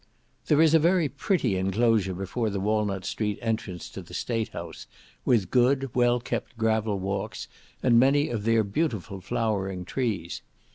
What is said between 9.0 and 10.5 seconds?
flowering trees.